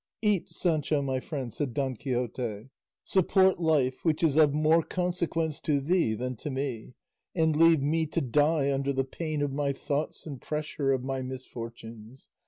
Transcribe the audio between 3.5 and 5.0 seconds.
life, which is of more